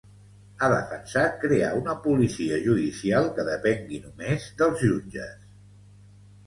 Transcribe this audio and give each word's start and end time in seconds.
Ha 0.61 0.69
defensat 0.71 1.35
crear 1.43 1.67
una 1.81 1.95
policia 2.07 2.57
judicial 2.65 3.31
que 3.37 3.47
depengui 3.53 4.01
només 4.09 4.51
dels 4.63 4.85
jutges. 4.89 5.41